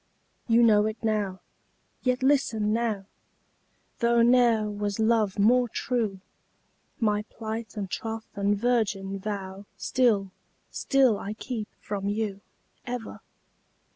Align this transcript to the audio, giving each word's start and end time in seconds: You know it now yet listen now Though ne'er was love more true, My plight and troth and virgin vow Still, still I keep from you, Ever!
You 0.47 0.63
know 0.63 0.87
it 0.87 0.97
now 1.03 1.41
yet 2.01 2.23
listen 2.23 2.73
now 2.73 3.05
Though 3.99 4.23
ne'er 4.23 4.67
was 4.67 4.97
love 4.97 5.37
more 5.37 5.69
true, 5.69 6.21
My 6.99 7.21
plight 7.29 7.77
and 7.77 7.87
troth 7.87 8.25
and 8.33 8.57
virgin 8.57 9.19
vow 9.19 9.67
Still, 9.77 10.31
still 10.71 11.19
I 11.19 11.33
keep 11.33 11.67
from 11.79 12.09
you, 12.09 12.41
Ever! 12.87 13.19